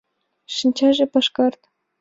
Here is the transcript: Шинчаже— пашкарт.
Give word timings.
Шинчаже— 0.55 1.05
пашкарт. 1.13 1.61